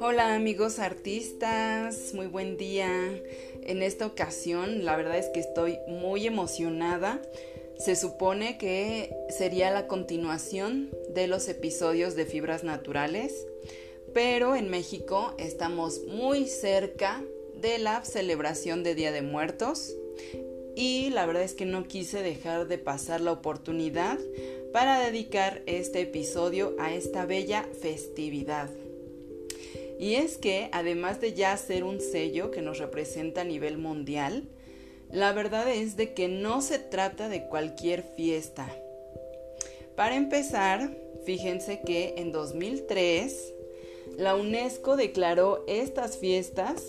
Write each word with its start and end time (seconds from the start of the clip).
Hola 0.00 0.34
amigos 0.34 0.78
artistas, 0.78 2.14
muy 2.14 2.26
buen 2.26 2.56
día. 2.56 2.88
En 3.62 3.82
esta 3.82 4.06
ocasión 4.06 4.84
la 4.84 4.96
verdad 4.96 5.18
es 5.18 5.28
que 5.28 5.40
estoy 5.40 5.78
muy 5.88 6.26
emocionada. 6.26 7.20
Se 7.78 7.96
supone 7.96 8.56
que 8.56 9.14
sería 9.28 9.70
la 9.70 9.86
continuación 9.86 10.90
de 11.10 11.26
los 11.26 11.48
episodios 11.48 12.14
de 12.16 12.24
fibras 12.24 12.64
naturales, 12.64 13.46
pero 14.14 14.56
en 14.56 14.70
México 14.70 15.34
estamos 15.38 16.04
muy 16.06 16.46
cerca 16.46 17.22
de 17.54 17.78
la 17.78 18.04
celebración 18.04 18.82
de 18.82 18.94
Día 18.94 19.12
de 19.12 19.22
Muertos 19.22 19.94
y 20.78 21.10
la 21.10 21.26
verdad 21.26 21.42
es 21.42 21.54
que 21.54 21.64
no 21.64 21.88
quise 21.88 22.22
dejar 22.22 22.68
de 22.68 22.78
pasar 22.78 23.20
la 23.20 23.32
oportunidad 23.32 24.16
para 24.72 25.00
dedicar 25.00 25.60
este 25.66 26.02
episodio 26.02 26.76
a 26.78 26.94
esta 26.94 27.26
bella 27.26 27.66
festividad. 27.80 28.70
Y 29.98 30.14
es 30.14 30.38
que, 30.38 30.68
además 30.70 31.20
de 31.20 31.32
ya 31.32 31.56
ser 31.56 31.82
un 31.82 32.00
sello 32.00 32.52
que 32.52 32.62
nos 32.62 32.78
representa 32.78 33.40
a 33.40 33.44
nivel 33.44 33.76
mundial, 33.76 34.44
la 35.10 35.32
verdad 35.32 35.68
es 35.68 35.96
de 35.96 36.14
que 36.14 36.28
no 36.28 36.60
se 36.60 36.78
trata 36.78 37.28
de 37.28 37.48
cualquier 37.48 38.04
fiesta. 38.14 38.72
Para 39.96 40.14
empezar, 40.14 40.96
fíjense 41.24 41.80
que 41.84 42.14
en 42.18 42.30
2003 42.30 43.52
la 44.16 44.36
UNESCO 44.36 44.96
declaró 44.96 45.64
estas 45.66 46.18
fiestas 46.18 46.84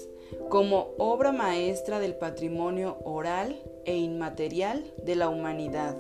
como 0.49 0.93
obra 0.99 1.31
maestra 1.31 1.99
del 1.99 2.13
patrimonio 2.13 2.99
oral 3.03 3.59
e 3.85 3.97
inmaterial 3.97 4.93
de 5.03 5.15
la 5.15 5.29
humanidad. 5.29 5.97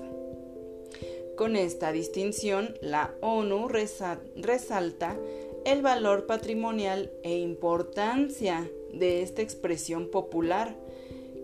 Con 1.35 1.55
esta 1.55 1.91
distinción, 1.91 2.75
la 2.81 3.13
ONU 3.21 3.69
resalta 3.69 5.17
el 5.65 5.81
valor 5.81 6.25
patrimonial 6.25 7.11
e 7.23 7.37
importancia 7.37 8.69
de 8.93 9.21
esta 9.21 9.41
expresión 9.41 10.09
popular 10.09 10.75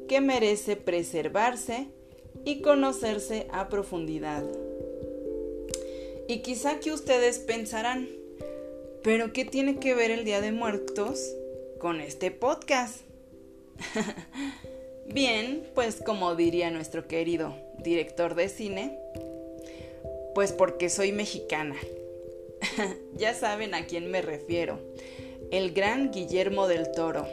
que 0.08 0.22
merece 0.22 0.75
preservarse 0.75 1.88
y 2.44 2.61
conocerse 2.61 3.47
a 3.52 3.70
profundidad. 3.70 4.44
Y 6.27 6.39
quizá 6.39 6.80
que 6.80 6.92
ustedes 6.92 7.39
pensarán, 7.39 8.09
pero 9.03 9.31
¿qué 9.31 9.45
tiene 9.45 9.80
que 9.80 9.95
ver 9.95 10.11
el 10.11 10.25
Día 10.25 10.42
de 10.42 10.52
Muertos 10.52 11.36
con 11.80 12.02
este 12.02 12.31
podcast? 12.31 13.02
Bien, 15.06 15.64
pues 15.75 16.02
como 16.03 16.36
diría 16.36 16.72
nuestro 16.72 17.08
querido 17.08 17.56
director 17.78 18.36
de 18.36 18.50
cine, 18.50 19.00
pues 20.34 20.52
porque 20.52 20.89
soy 20.89 21.11
mexicana. 21.11 21.75
ya 23.14 23.33
saben 23.33 23.73
a 23.73 23.86
quién 23.86 24.09
me 24.09 24.22
refiero, 24.22 24.80
el 25.52 25.72
gran 25.73 26.11
Guillermo 26.11 26.67
del 26.67 26.92
Toro. 26.92 27.28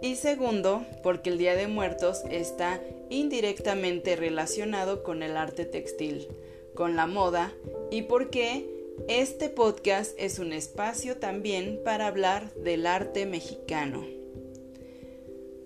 Y 0.00 0.16
segundo, 0.16 0.84
porque 1.02 1.30
el 1.30 1.38
Día 1.38 1.54
de 1.54 1.66
Muertos 1.66 2.22
está 2.30 2.80
indirectamente 3.10 4.16
relacionado 4.16 5.02
con 5.02 5.22
el 5.22 5.36
arte 5.36 5.64
textil, 5.64 6.28
con 6.74 6.96
la 6.96 7.06
moda 7.06 7.52
y 7.90 8.02
porque 8.02 8.66
este 9.08 9.48
podcast 9.48 10.12
es 10.18 10.38
un 10.38 10.52
espacio 10.52 11.18
también 11.18 11.80
para 11.84 12.06
hablar 12.06 12.52
del 12.54 12.86
arte 12.86 13.26
mexicano. 13.26 14.17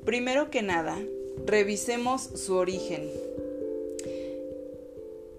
Primero 0.04 0.50
que 0.50 0.62
nada, 0.62 0.98
revisemos 1.46 2.22
su 2.22 2.56
origen. 2.56 3.08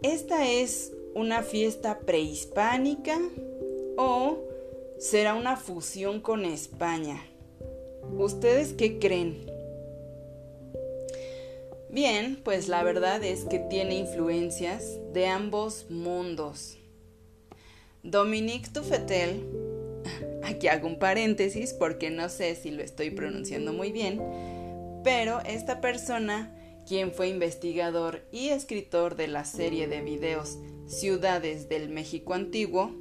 Esta 0.01 0.49
es 0.49 0.91
una 1.15 1.43
fiesta 1.43 1.99
prehispánica 1.99 3.19
o 3.97 4.37
será 4.97 5.35
una 5.35 5.57
fusión 5.57 6.21
con 6.21 6.45
España? 6.45 7.21
¿Ustedes 8.17 8.73
qué 8.73 8.99
creen? 8.99 9.45
Bien, 11.89 12.39
pues 12.43 12.67
la 12.67 12.83
verdad 12.83 13.23
es 13.23 13.45
que 13.45 13.59
tiene 13.59 13.95
influencias 13.95 14.97
de 15.13 15.27
ambos 15.27 15.85
mundos. 15.89 16.77
Dominique 18.01 18.69
Tufetel, 18.73 19.43
aquí 20.43 20.67
hago 20.67 20.87
un 20.87 20.97
paréntesis 20.97 21.73
porque 21.73 22.09
no 22.09 22.29
sé 22.29 22.55
si 22.55 22.71
lo 22.71 22.81
estoy 22.81 23.11
pronunciando 23.11 23.73
muy 23.73 23.91
bien, 23.91 24.19
pero 25.03 25.41
esta 25.41 25.81
persona, 25.81 26.51
quien 26.87 27.11
fue 27.11 27.29
investigador 27.29 28.21
y 28.31 28.49
escritor 28.49 29.15
de 29.15 29.27
la 29.27 29.45
serie 29.45 29.87
de 29.87 30.01
videos 30.01 30.57
Ciudades 30.87 31.69
del 31.69 31.89
México 31.89 32.33
Antiguo, 32.33 32.91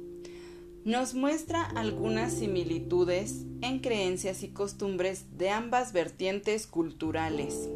nos 0.83 1.13
muestra 1.13 1.63
algunas 1.63 2.33
similitudes 2.33 3.45
en 3.61 3.79
creencias 3.79 4.43
y 4.43 4.49
costumbres 4.49 5.37
de 5.37 5.49
ambas 5.49 5.93
vertientes 5.93 6.67
culturales 6.67 7.69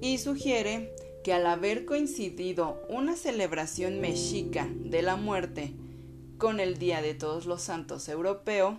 y 0.00 0.18
sugiere 0.18 0.94
que 1.24 1.32
al 1.32 1.46
haber 1.46 1.86
coincidido 1.86 2.82
una 2.88 3.16
celebración 3.16 4.00
mexica 4.00 4.68
de 4.70 5.02
la 5.02 5.16
muerte 5.16 5.72
con 6.38 6.60
el 6.60 6.78
Día 6.78 7.02
de 7.02 7.14
Todos 7.14 7.46
los 7.46 7.62
Santos 7.62 8.08
europeo, 8.08 8.78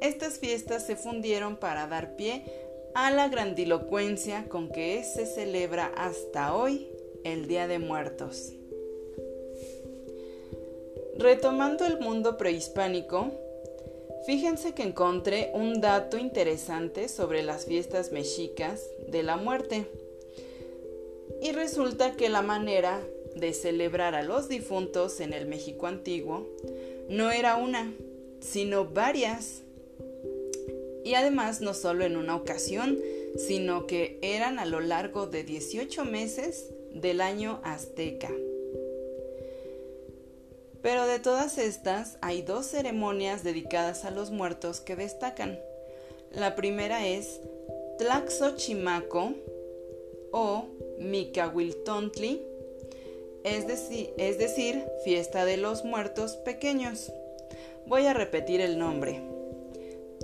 estas 0.00 0.38
fiestas 0.38 0.86
se 0.86 0.96
fundieron 0.96 1.56
para 1.56 1.86
dar 1.88 2.16
pie 2.16 2.44
a 2.94 3.10
la 3.10 3.28
grandilocuencia 3.28 4.48
con 4.48 4.68
que 4.68 5.02
se 5.02 5.26
celebra 5.26 5.92
hasta 5.96 6.54
hoy 6.54 6.88
el 7.24 7.48
Día 7.48 7.66
de 7.66 7.80
Muertos. 7.80 8.52
Retomando 11.16 11.84
el 11.86 11.98
mundo 11.98 12.36
prehispánico, 12.36 13.32
fíjense 14.26 14.74
que 14.74 14.84
encontré 14.84 15.50
un 15.54 15.80
dato 15.80 16.18
interesante 16.18 17.08
sobre 17.08 17.42
las 17.42 17.66
fiestas 17.66 18.12
mexicas 18.12 18.88
de 19.08 19.22
la 19.22 19.36
muerte. 19.36 19.86
Y 21.42 21.52
resulta 21.52 22.12
que 22.12 22.28
la 22.28 22.42
manera 22.42 23.00
de 23.34 23.52
celebrar 23.52 24.14
a 24.14 24.22
los 24.22 24.48
difuntos 24.48 25.18
en 25.20 25.32
el 25.32 25.46
México 25.46 25.88
antiguo 25.88 26.46
no 27.08 27.32
era 27.32 27.56
una, 27.56 27.92
sino 28.40 28.84
varias. 28.84 29.63
Y 31.04 31.14
además 31.14 31.60
no 31.60 31.74
solo 31.74 32.04
en 32.04 32.16
una 32.16 32.34
ocasión, 32.34 32.98
sino 33.36 33.86
que 33.86 34.18
eran 34.22 34.58
a 34.58 34.64
lo 34.64 34.80
largo 34.80 35.26
de 35.26 35.44
18 35.44 36.04
meses 36.04 36.70
del 36.92 37.20
año 37.20 37.60
azteca. 37.62 38.30
Pero 40.82 41.06
de 41.06 41.18
todas 41.18 41.58
estas 41.58 42.18
hay 42.20 42.42
dos 42.42 42.66
ceremonias 42.66 43.42
dedicadas 43.42 44.04
a 44.04 44.10
los 44.10 44.30
muertos 44.30 44.80
que 44.80 44.96
destacan. 44.96 45.58
La 46.30 46.56
primera 46.56 47.06
es 47.06 47.40
Tlaxochimaco 47.98 49.34
o 50.30 50.66
Micahuiltontli, 50.98 52.42
es 53.44 53.66
decir, 53.66 54.12
es 54.18 54.38
decir, 54.38 54.84
fiesta 55.04 55.44
de 55.44 55.56
los 55.56 55.84
muertos 55.84 56.36
pequeños. 56.36 57.12
Voy 57.86 58.06
a 58.06 58.12
repetir 58.12 58.60
el 58.60 58.78
nombre. 58.78 59.33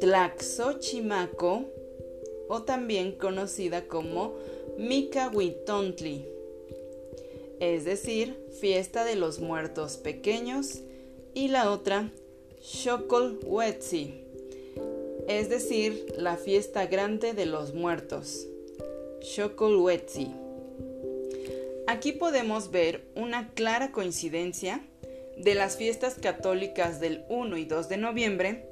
Tlaxochimaco 0.00 1.66
o 2.48 2.62
también 2.62 3.12
conocida 3.12 3.86
como 3.86 4.34
Micahuiltontli 4.78 6.40
es 7.60 7.84
decir, 7.84 8.42
fiesta 8.58 9.04
de 9.04 9.16
los 9.16 9.38
muertos 9.38 9.98
pequeños, 9.98 10.80
y 11.34 11.48
la 11.48 11.70
otra, 11.70 12.10
Xocolhuetzi, 12.62 14.14
es 15.28 15.48
decir, 15.50 16.06
la 16.16 16.36
fiesta 16.36 16.86
grande 16.86 17.34
de 17.34 17.44
los 17.46 17.74
muertos, 17.74 18.46
Xocolhuetzi. 19.20 20.28
Aquí 21.86 22.12
podemos 22.12 22.70
ver 22.70 23.04
una 23.14 23.50
clara 23.52 23.92
coincidencia 23.92 24.82
de 25.36 25.54
las 25.54 25.76
fiestas 25.76 26.14
católicas 26.14 26.98
del 26.98 27.24
1 27.28 27.58
y 27.58 27.64
2 27.66 27.88
de 27.90 27.96
noviembre, 27.98 28.69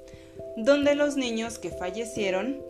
donde 0.59 0.95
los 0.97 1.17
niños 1.17 1.59
que 1.61 1.71
fallecieron 1.71 2.61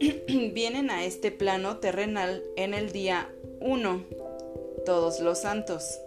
vienen 0.52 0.90
a 0.90 1.06
este 1.06 1.30
plano 1.32 1.78
terrenal 1.78 2.44
en 2.56 2.74
el 2.74 2.92
día 2.92 3.32
1 3.60 4.04
todos 4.84 5.20
los 5.20 5.40
santos. 5.40 5.98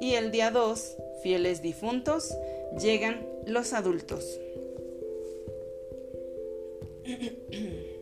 Y 0.00 0.14
el 0.14 0.30
día 0.30 0.52
2, 0.52 0.96
fieles 1.22 1.62
difuntos, 1.62 2.32
llegan 2.80 3.26
los 3.44 3.72
adultos. 3.72 4.38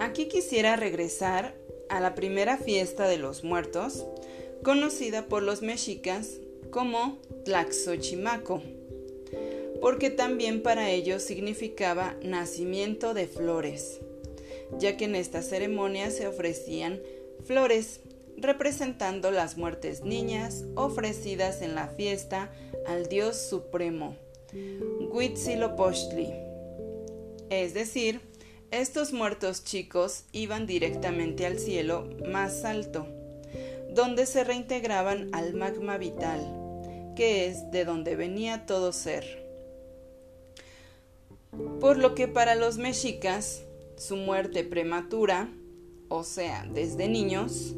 Aquí 0.00 0.28
quisiera 0.28 0.76
regresar 0.76 1.54
a 1.90 2.00
la 2.00 2.14
primera 2.14 2.56
fiesta 2.56 3.06
de 3.08 3.18
los 3.18 3.44
muertos, 3.44 4.06
conocida 4.62 5.26
por 5.26 5.42
los 5.42 5.60
mexicas 5.60 6.38
como 6.70 7.18
Tlaxochimaco, 7.44 8.62
porque 9.80 10.10
también 10.10 10.62
para 10.62 10.90
ellos 10.90 11.22
significaba 11.22 12.16
nacimiento 12.22 13.14
de 13.14 13.26
flores, 13.26 14.00
ya 14.78 14.96
que 14.96 15.04
en 15.04 15.14
esta 15.14 15.42
ceremonia 15.42 16.10
se 16.10 16.26
ofrecían 16.26 17.00
flores 17.44 18.00
representando 18.36 19.30
las 19.30 19.56
muertes 19.56 20.04
niñas 20.04 20.64
ofrecidas 20.74 21.62
en 21.62 21.74
la 21.74 21.88
fiesta 21.88 22.52
al 22.86 23.08
Dios 23.08 23.36
Supremo, 23.36 24.16
Huitzilopochtli. 25.10 26.32
Es 27.50 27.74
decir, 27.74 28.20
estos 28.70 29.12
muertos 29.12 29.64
chicos 29.64 30.24
iban 30.32 30.66
directamente 30.66 31.46
al 31.46 31.58
cielo 31.58 32.08
más 32.30 32.64
alto, 32.64 33.06
donde 33.90 34.26
se 34.26 34.44
reintegraban 34.44 35.30
al 35.32 35.54
magma 35.54 35.96
vital, 35.96 36.40
que 37.16 37.46
es 37.46 37.70
de 37.70 37.84
donde 37.84 38.14
venía 38.14 38.66
todo 38.66 38.92
ser. 38.92 39.47
Por 41.80 41.98
lo 41.98 42.14
que 42.14 42.28
para 42.28 42.54
los 42.54 42.78
mexicas, 42.78 43.62
su 43.96 44.16
muerte 44.16 44.64
prematura, 44.64 45.48
o 46.08 46.24
sea, 46.24 46.66
desde 46.72 47.08
niños, 47.08 47.74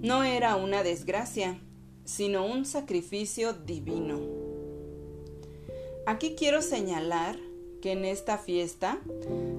no 0.00 0.24
era 0.24 0.56
una 0.56 0.82
desgracia, 0.82 1.60
sino 2.04 2.46
un 2.46 2.64
sacrificio 2.64 3.52
divino. 3.52 4.20
Aquí 6.06 6.34
quiero 6.36 6.62
señalar 6.62 7.36
que 7.82 7.92
en 7.92 8.04
esta 8.04 8.38
fiesta 8.38 8.98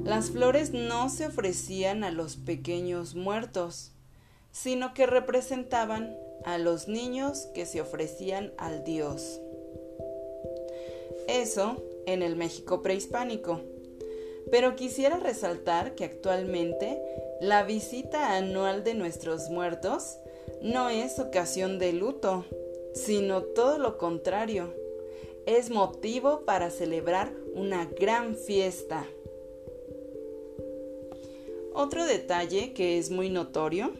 las 0.03 0.31
flores 0.31 0.71
no 0.71 1.09
se 1.09 1.27
ofrecían 1.27 2.03
a 2.03 2.11
los 2.11 2.37
pequeños 2.37 3.15
muertos, 3.15 3.91
sino 4.51 4.93
que 4.93 5.05
representaban 5.05 6.15
a 6.45 6.57
los 6.57 6.87
niños 6.87 7.47
que 7.53 7.65
se 7.65 7.81
ofrecían 7.81 8.51
al 8.57 8.83
Dios. 8.83 9.39
Eso 11.29 11.77
en 12.07 12.23
el 12.23 12.35
México 12.35 12.81
prehispánico. 12.81 13.61
Pero 14.49 14.75
quisiera 14.75 15.19
resaltar 15.19 15.93
que 15.93 16.03
actualmente 16.03 16.99
la 17.39 17.61
visita 17.63 18.35
anual 18.35 18.83
de 18.83 18.95
nuestros 18.95 19.51
muertos 19.51 20.17
no 20.63 20.89
es 20.89 21.19
ocasión 21.19 21.77
de 21.77 21.93
luto, 21.93 22.45
sino 22.95 23.43
todo 23.43 23.77
lo 23.77 23.99
contrario. 23.99 24.73
Es 25.45 25.69
motivo 25.69 26.45
para 26.45 26.71
celebrar 26.71 27.31
una 27.53 27.85
gran 27.85 28.35
fiesta. 28.35 29.05
Otro 31.73 32.05
detalle 32.05 32.73
que 32.73 32.97
es 32.97 33.11
muy 33.11 33.29
notorio 33.29 33.93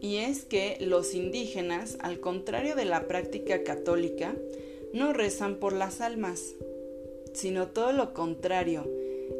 y 0.00 0.16
es 0.16 0.46
que 0.46 0.78
los 0.80 1.12
indígenas, 1.12 1.98
al 2.00 2.18
contrario 2.18 2.76
de 2.76 2.86
la 2.86 3.06
práctica 3.06 3.62
católica, 3.62 4.34
no 4.92 5.12
rezan 5.12 5.56
por 5.56 5.72
las 5.72 6.00
almas, 6.00 6.54
sino 7.32 7.68
todo 7.68 7.92
lo 7.92 8.14
contrario, 8.14 8.90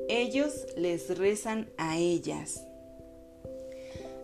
ellos 0.09 0.67
les 0.77 1.17
rezan 1.19 1.71
a 1.77 1.99
ellas. 1.99 2.67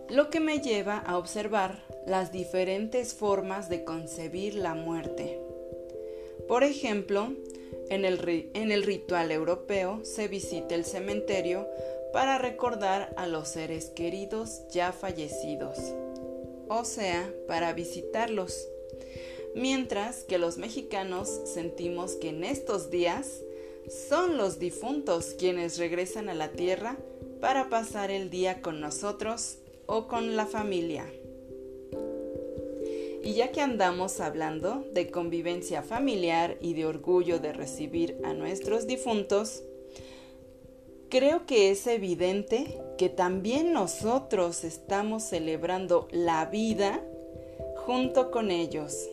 Lo 0.09 0.31
que 0.31 0.41
me 0.41 0.59
lleva 0.61 0.99
a 0.99 1.17
observar 1.17 1.83
las 2.07 2.33
diferentes 2.33 3.15
formas 3.15 3.69
de 3.69 3.85
concebir 3.85 4.55
la 4.55 4.75
muerte. 4.75 5.41
Por 6.49 6.65
ejemplo, 6.65 7.33
en 7.89 8.05
el, 8.05 8.51
en 8.55 8.73
el, 8.73 8.83
ritual 8.83 9.31
europeo 9.31 10.01
se 10.05 10.29
visita 10.29 10.75
el 10.75 10.85
cementerio 10.85 11.67
para 12.13 12.39
recordar 12.39 13.13
a 13.17 13.27
los 13.27 13.49
seres 13.49 13.87
queridos 13.87 14.63
ya 14.71 14.93
fallecidos, 14.93 15.79
o 16.69 16.85
sea, 16.85 17.33
para 17.47 17.73
visitarlos. 17.73 18.69
Mientras 19.55 20.25
que 20.25 20.39
los 20.39 20.57
mexicanos 20.57 21.29
sentimos 21.45 22.13
que 22.13 22.31
en 22.31 22.45
estos 22.45 22.91
días 22.91 23.41
son 24.09 24.37
los 24.37 24.59
difuntos 24.59 25.35
quienes 25.39 25.79
regresan 25.79 26.29
a 26.29 26.35
la 26.35 26.53
tierra 26.53 26.97
para 27.41 27.69
pasar 27.69 28.11
el 28.11 28.31
día 28.31 28.63
con 28.63 28.81
nosotros 28.81 29.59
o 29.87 30.07
con 30.07 30.37
la 30.37 30.47
familia. 30.47 31.07
Y 33.25 33.35
ya 33.35 33.53
que 33.53 33.61
andamos 33.61 34.21
hablando 34.21 34.85
de 34.93 35.11
convivencia 35.11 35.83
familiar 35.83 36.57
y 36.61 36.75
de 36.75 36.87
orgullo 36.87 37.39
de 37.39 37.53
recibir 37.53 38.19
a 38.25 38.33
nuestros 38.33 38.87
difuntos, 38.87 39.63
creo 41.09 41.47
que 41.47 41.71
es 41.71 41.87
evidente 41.87 42.81
que 42.99 43.09
también 43.09 43.73
nosotros 43.73 44.65
estamos 44.65 45.23
celebrando 45.23 46.09
la 46.11 46.47
vida 46.47 47.05
junto 47.77 48.31
con 48.31 48.51
ellos. 48.51 49.09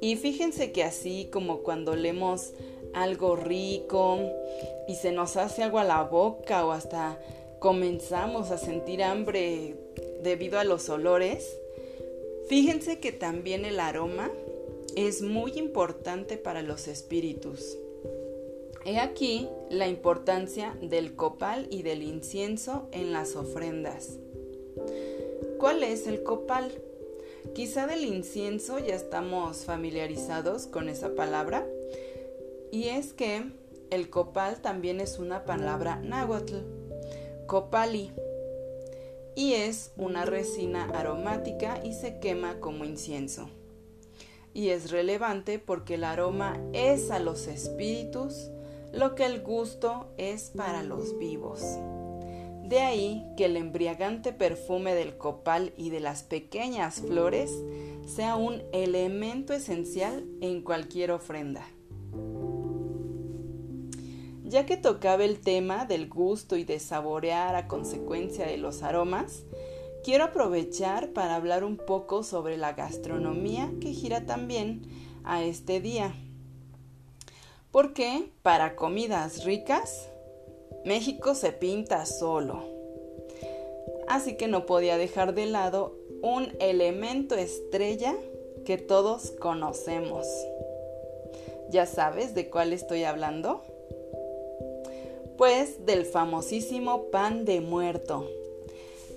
Y 0.00 0.16
fíjense 0.16 0.72
que 0.72 0.84
así 0.84 1.28
como 1.32 1.58
cuando 1.58 1.96
leemos 1.96 2.52
algo 2.94 3.36
rico 3.36 4.18
y 4.86 4.94
se 4.94 5.12
nos 5.12 5.36
hace 5.36 5.62
agua 5.62 5.82
a 5.82 5.84
la 5.84 6.02
boca 6.04 6.64
o 6.64 6.72
hasta 6.72 7.20
comenzamos 7.58 8.50
a 8.50 8.58
sentir 8.58 9.02
hambre 9.02 9.74
debido 10.22 10.58
a 10.58 10.64
los 10.64 10.88
olores, 10.88 11.58
Fíjense 12.48 12.98
que 12.98 13.12
también 13.12 13.66
el 13.66 13.78
aroma 13.78 14.30
es 14.96 15.20
muy 15.20 15.58
importante 15.58 16.38
para 16.38 16.62
los 16.62 16.88
espíritus. 16.88 17.76
He 18.86 18.98
aquí 18.98 19.46
la 19.68 19.86
importancia 19.86 20.74
del 20.80 21.14
copal 21.14 21.66
y 21.70 21.82
del 21.82 22.02
incienso 22.02 22.88
en 22.90 23.12
las 23.12 23.36
ofrendas. 23.36 24.18
¿Cuál 25.58 25.82
es 25.82 26.06
el 26.06 26.22
copal? 26.22 26.72
Quizá 27.54 27.86
del 27.86 28.04
incienso 28.04 28.78
ya 28.78 28.94
estamos 28.94 29.64
familiarizados 29.64 30.66
con 30.66 30.88
esa 30.88 31.14
palabra. 31.14 31.66
Y 32.70 32.88
es 32.88 33.12
que 33.12 33.50
el 33.90 34.10
copal 34.10 34.60
también 34.60 35.00
es 35.00 35.18
una 35.18 35.44
palabra 35.44 35.96
náhuatl, 35.96 36.56
copali, 37.46 38.12
y 39.34 39.54
es 39.54 39.92
una 39.96 40.24
resina 40.24 40.84
aromática 40.94 41.80
y 41.84 41.94
se 41.94 42.18
quema 42.18 42.60
como 42.60 42.84
incienso. 42.84 43.48
Y 44.52 44.70
es 44.70 44.90
relevante 44.90 45.58
porque 45.58 45.94
el 45.94 46.04
aroma 46.04 46.60
es 46.72 47.10
a 47.10 47.20
los 47.20 47.46
espíritus 47.46 48.50
lo 48.92 49.14
que 49.14 49.26
el 49.26 49.40
gusto 49.42 50.08
es 50.16 50.50
para 50.56 50.82
los 50.82 51.18
vivos. 51.18 51.78
De 52.68 52.80
ahí 52.80 53.24
que 53.38 53.46
el 53.46 53.56
embriagante 53.56 54.30
perfume 54.30 54.94
del 54.94 55.16
copal 55.16 55.72
y 55.78 55.88
de 55.88 56.00
las 56.00 56.22
pequeñas 56.22 57.00
flores 57.00 57.50
sea 58.04 58.36
un 58.36 58.62
elemento 58.74 59.54
esencial 59.54 60.26
en 60.42 60.60
cualquier 60.60 61.12
ofrenda. 61.12 61.66
Ya 64.44 64.66
que 64.66 64.76
tocaba 64.76 65.24
el 65.24 65.40
tema 65.40 65.86
del 65.86 66.10
gusto 66.10 66.58
y 66.58 66.64
de 66.64 66.78
saborear 66.78 67.54
a 67.54 67.68
consecuencia 67.68 68.44
de 68.46 68.58
los 68.58 68.82
aromas, 68.82 69.44
quiero 70.04 70.24
aprovechar 70.24 71.14
para 71.14 71.36
hablar 71.36 71.64
un 71.64 71.78
poco 71.78 72.22
sobre 72.22 72.58
la 72.58 72.74
gastronomía 72.74 73.72
que 73.80 73.94
gira 73.94 74.26
también 74.26 74.82
a 75.24 75.42
este 75.42 75.80
día. 75.80 76.14
Porque 77.70 78.30
para 78.42 78.76
comidas 78.76 79.44
ricas, 79.44 80.10
México 80.84 81.34
se 81.34 81.52
pinta 81.52 82.06
solo. 82.06 82.64
Así 84.08 84.36
que 84.36 84.48
no 84.48 84.66
podía 84.66 84.96
dejar 84.96 85.34
de 85.34 85.46
lado 85.46 85.94
un 86.22 86.56
elemento 86.60 87.34
estrella 87.34 88.16
que 88.64 88.78
todos 88.78 89.30
conocemos. 89.32 90.26
¿Ya 91.70 91.86
sabes 91.86 92.34
de 92.34 92.48
cuál 92.48 92.72
estoy 92.72 93.04
hablando? 93.04 93.62
pues 95.38 95.86
del 95.86 96.04
famosísimo 96.04 97.10
pan 97.12 97.44
de 97.44 97.60
muerto. 97.60 98.28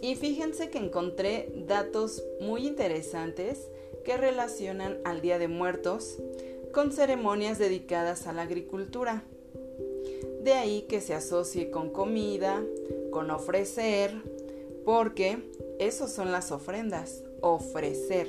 Y 0.01 0.15
fíjense 0.15 0.69
que 0.69 0.77
encontré 0.77 1.51
datos 1.67 2.23
muy 2.39 2.67
interesantes 2.67 3.67
que 4.05 4.17
relacionan 4.17 4.99
al 5.03 5.21
Día 5.21 5.39
de 5.39 5.47
Muertos 5.47 6.17
con 6.71 6.91
ceremonias 6.91 7.57
dedicadas 7.57 8.27
a 8.27 8.33
la 8.33 8.43
agricultura. 8.43 9.23
De 10.41 10.53
ahí 10.53 10.81
que 10.89 11.01
se 11.01 11.13
asocie 11.13 11.69
con 11.69 11.91
comida, 11.91 12.63
con 13.11 13.29
ofrecer, 13.29 14.11
porque 14.83 15.37
esos 15.77 16.11
son 16.11 16.31
las 16.31 16.51
ofrendas, 16.51 17.23
ofrecer, 17.41 18.27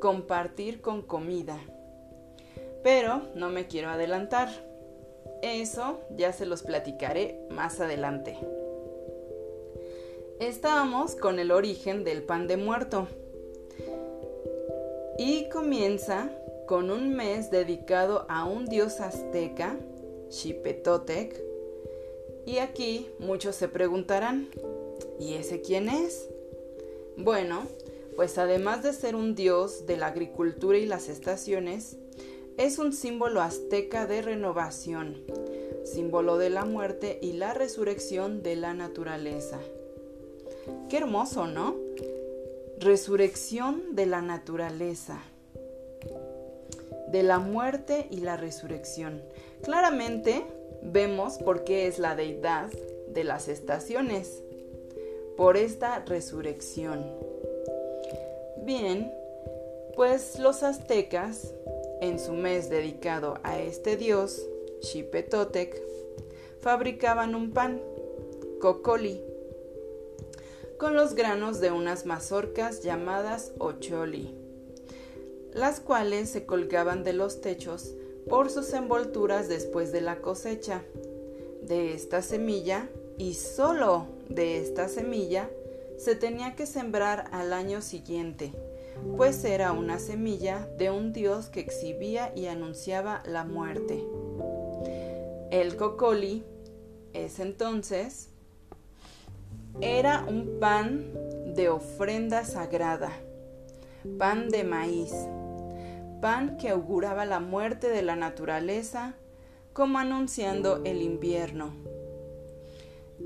compartir 0.00 0.80
con 0.80 1.02
comida. 1.02 1.56
Pero 2.82 3.22
no 3.36 3.48
me 3.48 3.68
quiero 3.68 3.90
adelantar. 3.90 4.48
Eso 5.40 6.00
ya 6.16 6.32
se 6.32 6.46
los 6.46 6.64
platicaré 6.64 7.38
más 7.48 7.80
adelante. 7.80 8.36
Estábamos 10.40 11.14
con 11.14 11.38
el 11.38 11.52
origen 11.52 12.02
del 12.02 12.24
pan 12.24 12.48
de 12.48 12.56
muerto. 12.56 13.06
Y 15.16 15.48
comienza 15.48 16.28
con 16.66 16.90
un 16.90 17.14
mes 17.14 17.52
dedicado 17.52 18.26
a 18.28 18.46
un 18.46 18.66
dios 18.66 19.00
azteca, 19.00 19.76
Xipetotec. 20.34 21.40
Y 22.44 22.58
aquí 22.58 23.08
muchos 23.18 23.56
se 23.56 23.68
preguntarán, 23.68 24.48
¿y 25.18 25.34
ese 25.34 25.60
quién 25.60 25.88
es? 25.88 26.28
Bueno, 27.16 27.62
pues 28.16 28.36
además 28.38 28.82
de 28.82 28.92
ser 28.92 29.16
un 29.16 29.34
dios 29.34 29.86
de 29.86 29.96
la 29.96 30.08
agricultura 30.08 30.76
y 30.78 30.86
las 30.86 31.08
estaciones, 31.08 31.96
es 32.56 32.78
un 32.78 32.92
símbolo 32.92 33.40
azteca 33.40 34.06
de 34.06 34.22
renovación, 34.22 35.22
símbolo 35.84 36.38
de 36.38 36.50
la 36.50 36.64
muerte 36.64 37.18
y 37.22 37.32
la 37.32 37.54
resurrección 37.54 38.42
de 38.42 38.56
la 38.56 38.74
naturaleza. 38.74 39.58
Qué 40.88 40.98
hermoso, 40.98 41.46
¿no? 41.46 41.76
resurrección 42.78 43.94
de 43.94 44.06
la 44.06 44.20
naturaleza, 44.20 45.22
de 47.14 47.22
la 47.22 47.38
muerte 47.38 48.08
y 48.10 48.16
la 48.16 48.36
resurrección. 48.36 49.22
Claramente 49.62 50.42
vemos 50.82 51.38
por 51.38 51.62
qué 51.62 51.86
es 51.86 52.00
la 52.00 52.16
deidad 52.16 52.72
de 53.06 53.22
las 53.22 53.46
estaciones, 53.46 54.42
por 55.36 55.56
esta 55.56 56.00
resurrección. 56.00 57.06
Bien, 58.64 59.12
pues 59.94 60.40
los 60.40 60.64
aztecas, 60.64 61.54
en 62.00 62.18
su 62.18 62.32
mes 62.32 62.68
dedicado 62.68 63.38
a 63.44 63.60
este 63.60 63.96
dios, 63.96 64.44
Xipetotec, 64.82 65.80
fabricaban 66.62 67.36
un 67.36 67.52
pan, 67.52 67.80
cocoli, 68.60 69.22
con 70.78 70.96
los 70.96 71.14
granos 71.14 71.60
de 71.60 71.70
unas 71.70 72.06
mazorcas 72.06 72.82
llamadas 72.82 73.52
ocholi, 73.60 74.43
las 75.54 75.80
cuales 75.80 76.28
se 76.28 76.44
colgaban 76.44 77.04
de 77.04 77.12
los 77.12 77.40
techos 77.40 77.94
por 78.28 78.50
sus 78.50 78.72
envolturas 78.72 79.48
después 79.48 79.92
de 79.92 80.00
la 80.00 80.20
cosecha. 80.20 80.82
De 81.62 81.94
esta 81.94 82.20
semilla, 82.20 82.88
y 83.16 83.34
solo 83.34 84.06
de 84.28 84.60
esta 84.60 84.88
semilla, 84.88 85.48
se 85.96 86.16
tenía 86.16 86.56
que 86.56 86.66
sembrar 86.66 87.28
al 87.30 87.52
año 87.52 87.80
siguiente, 87.80 88.52
pues 89.16 89.44
era 89.44 89.72
una 89.72 89.98
semilla 89.98 90.68
de 90.78 90.90
un 90.90 91.12
dios 91.12 91.48
que 91.48 91.60
exhibía 91.60 92.32
y 92.34 92.46
anunciaba 92.46 93.22
la 93.26 93.44
muerte. 93.44 94.04
El 95.50 95.76
cocoli 95.76 96.44
es 97.12 97.38
entonces 97.38 98.28
era 99.80 100.24
un 100.28 100.58
pan 100.60 101.12
de 101.54 101.68
ofrenda 101.68 102.44
sagrada, 102.44 103.12
pan 104.18 104.48
de 104.48 104.64
maíz, 104.64 105.12
pan 106.24 106.56
que 106.56 106.70
auguraba 106.70 107.26
la 107.26 107.38
muerte 107.38 107.90
de 107.90 108.00
la 108.00 108.16
naturaleza, 108.16 109.12
como 109.74 109.98
anunciando 109.98 110.80
el 110.86 111.02
invierno, 111.02 111.74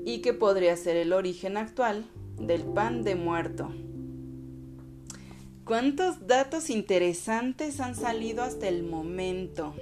y 0.03 0.19
que 0.19 0.33
podría 0.33 0.75
ser 0.75 0.97
el 0.97 1.13
origen 1.13 1.55
actual 1.55 2.03
del 2.35 2.63
pan 2.65 3.05
de 3.05 3.15
muerto. 3.15 3.71
¿Cuántos 5.63 6.27
datos 6.27 6.69
interesantes 6.69 7.79
han 7.79 7.95
salido 7.95 8.43
hasta 8.43 8.67
el 8.67 8.83
momento? 8.83 9.75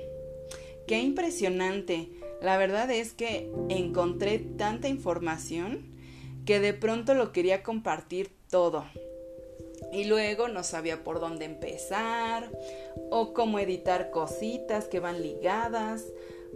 Qué 0.86 1.02
impresionante. 1.02 2.12
La 2.40 2.60
verdad 2.60 2.92
es 2.92 3.14
que 3.14 3.52
encontré 3.70 4.38
tanta 4.38 4.90
información 4.90 5.88
que 6.46 6.60
de 6.60 6.76
pronto 6.76 7.16
lo 7.16 7.32
quería 7.32 7.64
compartir 7.64 8.30
todo. 8.52 8.86
Y 9.92 10.04
luego 10.06 10.48
no 10.48 10.64
sabía 10.64 11.04
por 11.04 11.20
dónde 11.20 11.46
empezar 11.46 12.52
o 13.10 13.34
cómo 13.34 13.60
editar 13.60 14.12
cositas 14.12 14.86
que 14.86 15.00
van 15.00 15.22
ligadas. 15.22 16.06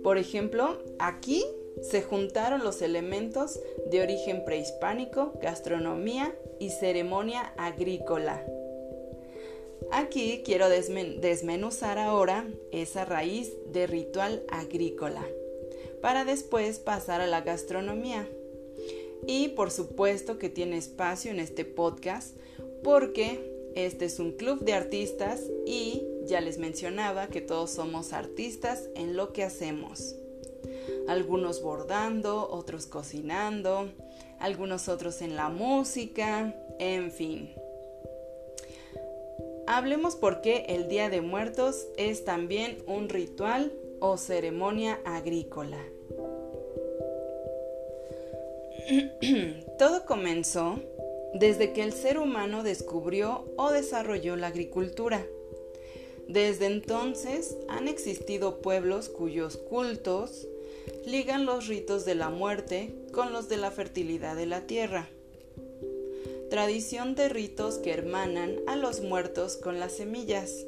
Por 0.03 0.17
ejemplo, 0.17 0.79
aquí 0.99 1.43
se 1.81 2.01
juntaron 2.01 2.63
los 2.63 2.81
elementos 2.81 3.59
de 3.89 4.01
origen 4.01 4.43
prehispánico, 4.43 5.33
gastronomía 5.41 6.35
y 6.59 6.69
ceremonia 6.69 7.53
agrícola. 7.57 8.45
Aquí 9.91 10.41
quiero 10.45 10.69
desmenuzar 10.69 11.97
ahora 11.97 12.47
esa 12.71 13.03
raíz 13.03 13.53
de 13.67 13.87
ritual 13.87 14.43
agrícola, 14.49 15.25
para 16.01 16.23
después 16.23 16.79
pasar 16.79 17.19
a 17.21 17.27
la 17.27 17.41
gastronomía. 17.41 18.27
Y 19.25 19.49
por 19.49 19.69
supuesto 19.71 20.37
que 20.37 20.49
tiene 20.49 20.77
espacio 20.77 21.31
en 21.31 21.39
este 21.39 21.65
podcast 21.65 22.35
porque 22.83 23.71
este 23.75 24.05
es 24.05 24.19
un 24.19 24.33
club 24.33 24.59
de 24.59 24.73
artistas 24.73 25.41
y 25.65 26.03
ya 26.25 26.41
les 26.41 26.57
mencionaba 26.57 27.27
que 27.27 27.41
todos 27.41 27.71
somos 27.71 28.13
artistas 28.13 28.89
en 28.95 29.15
lo 29.15 29.33
que 29.33 29.43
hacemos. 29.43 30.15
Algunos 31.07 31.61
bordando, 31.61 32.49
otros 32.49 32.85
cocinando, 32.85 33.89
algunos 34.39 34.89
otros 34.89 35.21
en 35.21 35.35
la 35.35 35.49
música, 35.49 36.55
en 36.79 37.11
fin. 37.11 37.51
Hablemos 39.67 40.15
por 40.15 40.41
qué 40.41 40.65
el 40.69 40.87
Día 40.87 41.09
de 41.09 41.21
Muertos 41.21 41.87
es 41.95 42.25
también 42.25 42.77
un 42.87 43.07
ritual 43.09 43.71
o 43.99 44.17
ceremonia 44.17 44.99
agrícola. 45.05 45.77
Todo 49.77 50.05
comenzó 50.05 50.79
desde 51.33 51.73
que 51.73 51.83
el 51.83 51.93
ser 51.93 52.17
humano 52.17 52.63
descubrió 52.63 53.45
o 53.57 53.71
desarrolló 53.71 54.35
la 54.35 54.47
agricultura. 54.47 55.25
Desde 56.27 56.65
entonces 56.65 57.57
han 57.67 57.87
existido 57.87 58.61
pueblos 58.61 59.09
cuyos 59.09 59.57
cultos 59.57 60.47
ligan 61.05 61.45
los 61.45 61.67
ritos 61.67 62.05
de 62.05 62.15
la 62.15 62.29
muerte 62.29 62.95
con 63.11 63.33
los 63.33 63.49
de 63.49 63.57
la 63.57 63.71
fertilidad 63.71 64.35
de 64.35 64.45
la 64.45 64.65
tierra. 64.67 65.09
Tradición 66.49 67.15
de 67.15 67.29
ritos 67.29 67.77
que 67.77 67.91
hermanan 67.91 68.57
a 68.67 68.75
los 68.75 69.01
muertos 69.01 69.57
con 69.57 69.79
las 69.79 69.93
semillas. 69.93 70.65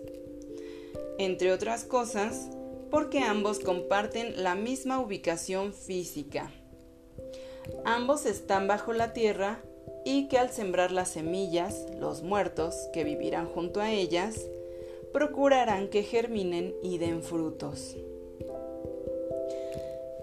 Entre 1.18 1.52
otras 1.52 1.84
cosas, 1.84 2.50
porque 2.90 3.20
ambos 3.20 3.60
comparten 3.60 4.44
la 4.44 4.56
misma 4.56 5.00
ubicación 5.00 5.74
física. 5.74 6.52
Ambos 7.86 8.26
están 8.26 8.68
bajo 8.68 8.94
la 8.94 9.14
tierra 9.14 9.62
y 10.06 10.28
que 10.28 10.38
al 10.38 10.50
sembrar 10.50 10.92
las 10.92 11.10
semillas, 11.10 11.86
los 12.00 12.24
muertos 12.24 12.90
que 12.94 13.04
vivirán 13.04 13.48
junto 13.48 13.82
a 13.82 13.92
ellas, 13.92 14.36
procurarán 15.12 15.90
que 15.90 16.04
germinen 16.04 16.74
y 16.82 16.98
den 16.98 17.24
frutos. 17.24 17.96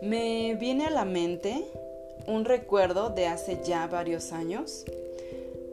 Me 0.02 0.54
viene 0.54 0.86
a 0.86 0.90
la 0.90 1.04
mente 1.04 1.64
un 2.26 2.44
recuerdo 2.44 3.10
de 3.10 3.26
hace 3.26 3.60
ya 3.64 3.86
varios 3.86 4.32
años, 4.32 4.84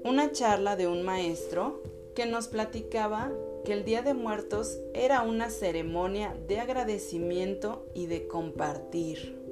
una 0.03 0.31
charla 0.31 0.75
de 0.75 0.87
un 0.87 1.03
maestro 1.03 1.81
que 2.15 2.25
nos 2.25 2.47
platicaba 2.47 3.31
que 3.65 3.73
el 3.73 3.83
Día 3.83 4.01
de 4.01 4.13
Muertos 4.13 4.79
era 4.93 5.21
una 5.21 5.49
ceremonia 5.49 6.35
de 6.47 6.59
agradecimiento 6.59 7.85
y 7.93 8.05
de 8.05 8.27
compartir 8.27 9.46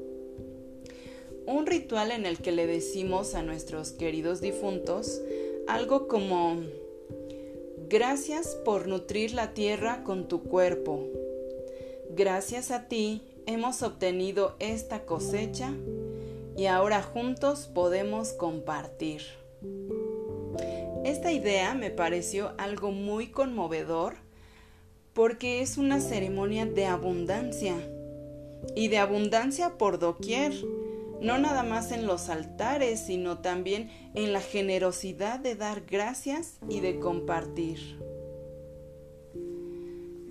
un 1.48 1.66
ritual 1.66 2.12
en 2.12 2.25
el 2.25 2.40
que 2.40 2.52
le 2.52 2.68
decimos 2.68 3.36
a 3.36 3.44
nuestros 3.44 3.92
queridos 3.92 4.42
difuntos 4.42 5.22
algo 5.68 6.08
como 6.08 6.58
gracias 7.90 8.56
por 8.66 8.88
nutrir 8.88 9.34
la 9.34 9.54
tierra 9.54 10.04
con 10.04 10.28
tu 10.28 10.44
cuerpo. 10.44 11.08
Gracias 12.12 12.72
a 12.72 12.88
ti 12.88 13.22
hemos 13.46 13.84
obtenido 13.84 14.56
esta 14.60 15.06
cosecha 15.06 15.74
y 16.58 16.66
ahora 16.68 17.02
juntos 17.02 17.70
podemos 17.74 18.34
compartir. 18.34 19.22
Esta 21.04 21.32
idea 21.32 21.74
me 21.75 21.92
pareció 21.92 22.54
algo 22.58 22.92
muy 22.92 23.28
conmovedor 23.28 24.16
porque 25.14 25.62
es 25.62 25.78
una 25.78 26.00
ceremonia 26.00 26.66
de 26.66 26.86
abundancia 26.86 27.75
y 28.75 28.88
de 28.88 28.98
abundancia 28.98 29.78
por 29.78 30.00
doquier 30.00 30.54
no 31.22 31.38
nada 31.38 31.64
más 31.64 31.92
en 31.92 32.08
los 32.08 32.30
altares, 32.30 33.00
sino 33.00 33.40
también 33.40 33.90
en 34.14 34.34
la 34.34 34.42
generosidad 34.42 35.40
de 35.40 35.56
dar 35.56 35.82
gracias 35.86 36.58
y 36.70 36.80
de 36.82 37.00
compartir. 37.00 38.00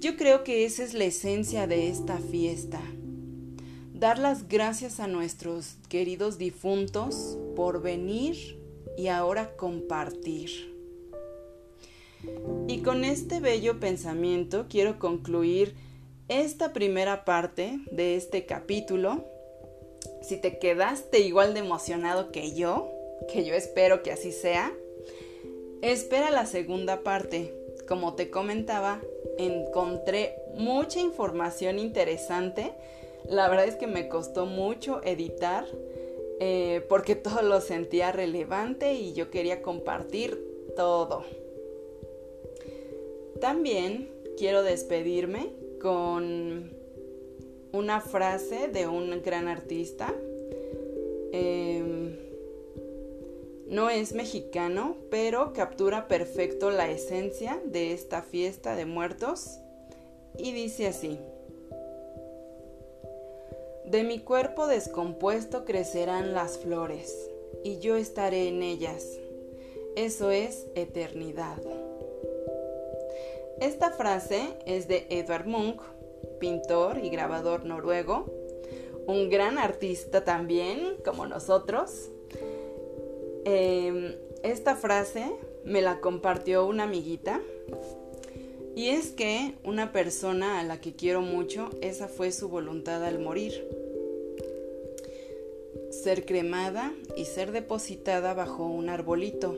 Yo 0.01 0.17
creo 0.17 0.45
que 0.45 0.65
esa 0.65 0.85
es 0.85 0.93
la 0.93 1.05
esencia 1.05 1.67
de 1.67 1.89
esta 1.89 2.19
fiesta. 2.19 2.81
Dar 3.95 4.19
las 4.19 4.49
gracias 4.49 5.01
a 5.01 5.07
nuestros 5.07 5.77
queridos 5.89 6.37
difuntos 6.37 7.39
por 7.57 7.81
venir 7.81 8.59
y 8.99 9.09
ahora 9.09 9.57
compartir. 9.57 10.75
Y 12.69 12.79
con 12.79 13.05
este 13.05 13.41
bello 13.41 13.81
pensamiento 13.81 14.67
quiero 14.69 14.99
concluir 14.99 15.75
esta 16.29 16.73
primera 16.73 17.25
parte 17.25 17.79
de 17.91 18.17
este 18.17 18.47
capítulo 18.47 19.25
si 20.25 20.39
te 20.39 20.59
quedaste 20.59 21.21
igual 21.21 21.53
de 21.53 21.61
emocionado 21.61 22.33
que 22.33 22.53
yo, 22.53 22.91
que 23.31 23.45
yo 23.45 23.55
espero 23.55 24.03
que 24.03 24.11
así 24.11 24.33
sea, 24.33 24.73
espera 25.83 26.31
la 26.31 26.47
segunda 26.47 27.03
parte. 27.03 27.53
Como 27.87 28.15
te 28.15 28.31
comentaba, 28.31 29.03
encontré 29.37 30.37
mucha 30.55 31.01
información 31.01 31.79
interesante. 31.79 32.73
La 33.29 33.49
verdad 33.49 33.67
es 33.67 33.77
que 33.77 33.87
me 33.87 34.09
costó 34.09 34.47
mucho 34.47 35.03
editar 35.05 35.67
eh, 36.41 36.85
porque 36.89 37.15
todo 37.15 37.43
lo 37.43 37.61
sentía 37.61 38.11
relevante 38.11 38.95
y 38.95 39.13
yo 39.13 39.31
quería 39.31 39.61
compartir 39.61 40.73
todo. 40.75 41.25
También 43.41 44.09
quiero 44.39 44.63
despedirme 44.63 45.51
con 45.83 46.74
una 47.75 48.01
frase 48.01 48.69
de 48.69 48.87
un 48.87 49.21
gran 49.23 49.49
artista. 49.49 50.15
Em, 51.33 52.17
No 53.67 53.91
es 53.91 54.13
mexicano, 54.13 54.97
pero 55.11 55.53
captura 55.53 56.07
perfecto 56.07 56.71
la 56.71 56.89
esencia 56.89 57.61
de 57.65 57.93
esta 57.93 58.23
fiesta 58.23 58.77
de 58.77 58.85
muertos 58.85 59.59
y 60.39 60.53
dice 60.53 60.87
así. 60.87 61.19
De 63.87 64.05
mi 64.05 64.21
cuerpo 64.21 64.67
descompuesto 64.67 65.65
crecerán 65.65 66.35
las 66.35 66.59
flores, 66.59 67.31
y 67.65 67.79
yo 67.79 67.97
estaré 67.97 68.49
en 68.49 68.63
ellas. 68.63 69.19
Eso 69.97 70.31
es 70.31 70.67
eternidad. 70.75 71.59
Esta 73.61 73.91
frase 73.93 74.43
es 74.67 74.89
de 74.89 75.07
Edvard 75.09 75.47
Munch, 75.47 75.81
pintor 76.39 76.99
y 77.03 77.11
grabador 77.11 77.65
noruego, 77.65 78.27
un 79.07 79.29
gran 79.31 79.59
artista 79.59 80.25
también, 80.25 80.97
como 81.05 81.27
nosotros. 81.27 82.11
Em, 83.45 84.15
esta 84.43 84.77
frase 84.77 85.31
me 85.65 85.83
la 85.83 86.01
compartió 86.01 86.67
una 86.67 86.85
amiguita 86.85 87.41
y 88.77 88.89
es 88.89 89.11
que 89.11 89.55
una 89.63 89.93
persona 89.93 90.59
a 90.59 90.65
la 90.65 90.81
que 90.81 90.95
quiero 90.95 91.21
mucho, 91.21 91.71
esa 91.81 92.09
fue 92.09 92.33
su 92.33 92.49
voluntad 92.49 93.05
al 93.05 93.21
morir. 93.21 93.69
Ser 95.91 96.27
cremada 96.27 96.93
y 97.17 97.27
ser 97.27 97.53
depositada 97.53 98.35
bajo 98.35 98.67
un 98.67 98.89
arbolito. 98.89 99.57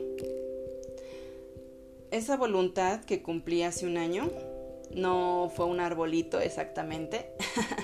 Esa 2.11 2.37
voluntad 2.37 3.03
que 3.05 3.23
cumplí 3.23 3.63
hace 3.63 3.87
un 3.87 3.97
año, 3.97 4.29
no 4.91 5.51
fue 5.55 5.65
un 5.65 5.79
arbolito 5.79 6.39
exactamente, 6.39 7.31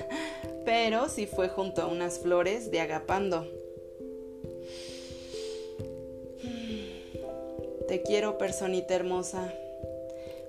pero 0.65 1.09
sí 1.09 1.25
fue 1.27 1.49
junto 1.49 1.81
a 1.81 1.87
unas 1.87 2.19
flores 2.19 2.71
de 2.71 2.81
agapando. 2.81 3.47
Te 7.87 8.01
quiero, 8.01 8.37
personita 8.37 8.95
hermosa. 8.95 9.53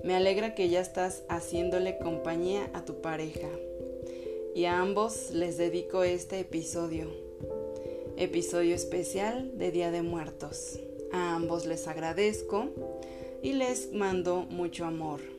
Me 0.02 0.14
alegra 0.14 0.54
que 0.54 0.68
ya 0.68 0.80
estás 0.80 1.22
haciéndole 1.28 1.98
compañía 1.98 2.70
a 2.74 2.84
tu 2.84 3.00
pareja. 3.00 3.48
Y 4.54 4.66
a 4.66 4.78
ambos 4.78 5.30
les 5.30 5.56
dedico 5.56 6.04
este 6.04 6.38
episodio. 6.40 7.08
Episodio 8.16 8.74
especial 8.74 9.58
de 9.58 9.72
Día 9.72 9.90
de 9.90 10.02
Muertos. 10.02 10.78
A 11.10 11.34
ambos 11.34 11.66
les 11.66 11.88
agradezco 11.88 12.68
y 13.42 13.54
les 13.54 13.92
mando 13.92 14.42
mucho 14.42 14.84
amor. 14.84 15.33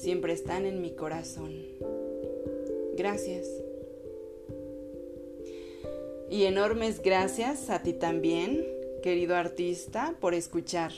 Siempre 0.00 0.32
están 0.32 0.64
en 0.64 0.80
mi 0.80 0.92
corazón. 0.92 1.52
Gracias. 2.96 3.46
Y 6.30 6.44
enormes 6.44 7.02
gracias 7.02 7.68
a 7.68 7.82
ti 7.82 7.92
también, 7.92 8.66
querido 9.02 9.36
artista, 9.36 10.14
por 10.18 10.32
escuchar. 10.32 10.92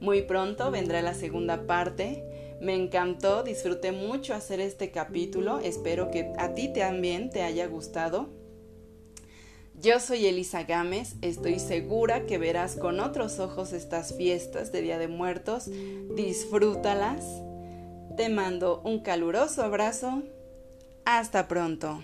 Muy 0.00 0.22
pronto 0.22 0.70
vendrá 0.70 1.02
la 1.02 1.12
segunda 1.12 1.66
parte. 1.66 2.24
Me 2.62 2.74
encantó, 2.74 3.42
disfruté 3.42 3.92
mucho 3.92 4.32
hacer 4.32 4.58
este 4.60 4.90
capítulo. 4.90 5.58
Espero 5.58 6.10
que 6.10 6.32
a 6.38 6.54
ti 6.54 6.72
también 6.72 7.28
te 7.28 7.42
haya 7.42 7.66
gustado. 7.66 8.30
Yo 9.78 10.00
soy 10.00 10.24
Elisa 10.24 10.62
Gámez, 10.62 11.16
estoy 11.20 11.58
segura 11.58 12.24
que 12.24 12.38
verás 12.38 12.74
con 12.76 13.00
otros 13.00 13.38
ojos 13.38 13.74
estas 13.74 14.16
fiestas 14.16 14.72
de 14.72 14.80
Día 14.80 14.98
de 14.98 15.08
Muertos. 15.08 15.68
Disfrútalas. 16.16 17.47
Te 18.18 18.28
mando 18.28 18.80
un 18.82 18.98
caluroso 18.98 19.62
abrazo. 19.62 20.24
Hasta 21.04 21.46
pronto. 21.46 22.02